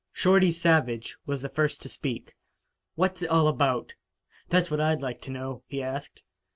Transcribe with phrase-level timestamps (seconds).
[0.11, 2.33] Shorty Savage was the first to speak.
[2.95, 3.93] "What's it all about?
[4.49, 6.23] That's what I'd like to know," he asked.